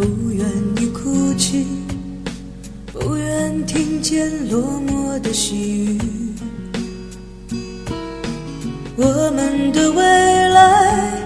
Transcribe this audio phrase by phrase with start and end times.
[0.00, 0.46] 不愿
[0.76, 1.66] 你哭泣，
[2.90, 5.98] 不愿听见落寞的细语。
[8.96, 11.22] 我们的未来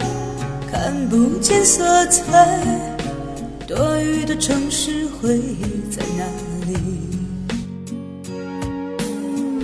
[0.72, 2.60] 看不见色彩，
[3.68, 5.38] 多余的城市会
[5.88, 6.24] 在哪
[6.66, 6.74] 里？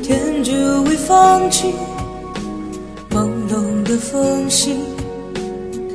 [0.04, 0.52] 天就
[0.84, 1.74] 未放弃，
[3.10, 4.76] 朦胧的缝隙，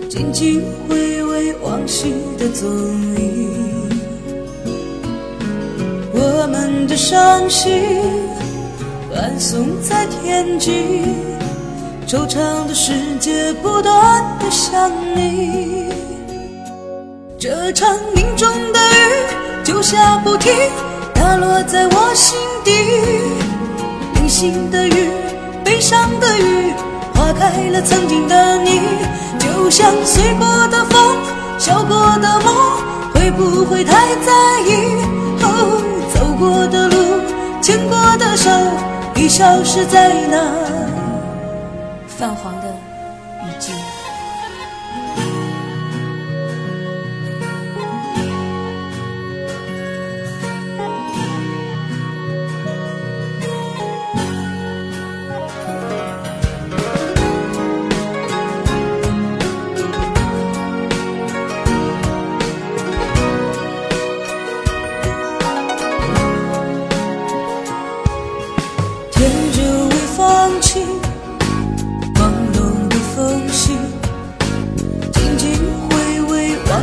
[0.09, 1.25] 静静回味
[1.61, 2.67] 往昔的踪
[3.17, 3.50] 影。
[6.14, 7.81] 我们的伤心
[9.11, 11.02] 断送在天际，
[12.08, 15.86] 惆怅的世界不断的想你。
[17.38, 20.52] 这场命中的雨就下不停，
[21.14, 22.72] 打落在我心底。
[24.16, 25.09] 零星的雨，
[25.64, 26.73] 悲伤的雨，
[27.14, 28.80] 划开了曾经的你。
[29.38, 31.17] 就像随过的风，
[31.58, 32.53] 笑过的梦，
[33.14, 35.03] 会不会太在意？
[35.42, 35.81] 哦，
[36.14, 36.95] 走过的路，
[37.61, 38.50] 牵过的手，
[39.16, 40.38] 已消失在那
[42.08, 42.67] 泛黄的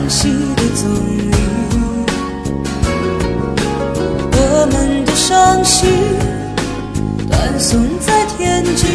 [0.02, 1.30] 熟悉的踪影。
[4.32, 5.90] 我们的伤心
[7.30, 8.86] 断送在天际，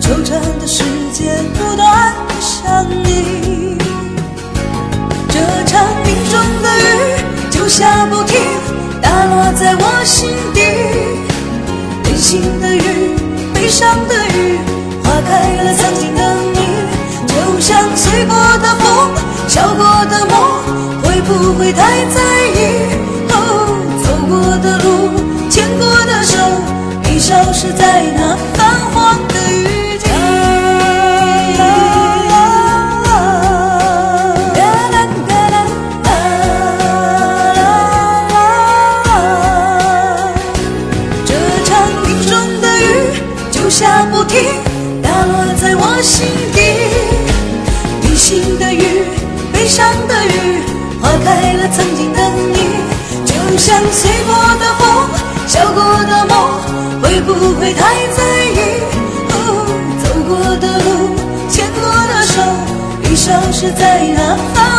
[0.00, 0.30] 惆怅
[0.60, 3.76] 的世界不断的想你。
[5.28, 6.82] 这场命中的雨
[7.50, 8.38] 就下不停，
[9.02, 10.60] 打落在我心底。
[12.04, 12.78] 零星的雨，
[19.54, 20.34] 笑过的梦，
[21.04, 22.20] 会不会太在
[22.56, 22.58] 意？
[23.30, 23.36] 哦，
[24.02, 25.14] 走过的路，
[25.48, 26.36] 牵过的手，
[27.08, 30.06] 已消失在那泛黄的雨季。
[41.24, 41.32] 这
[41.64, 41.70] 场
[42.04, 42.82] 命中的雨
[43.52, 44.42] 就下不停，
[57.14, 58.18] 会不会太在
[58.50, 58.82] 意？
[59.30, 59.34] 哦，
[60.02, 61.14] 走过的路，
[61.48, 62.42] 牵过的手，
[63.08, 64.73] 已消失在那方